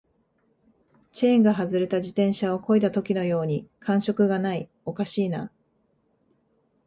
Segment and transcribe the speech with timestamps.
[1.11, 5.51] チェーンが外れた自転車を漕いだときのように感触がない、おかしいな